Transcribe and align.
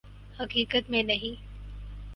حقیقت 0.39 0.89
میں 0.89 1.03
نہیں 1.03 1.41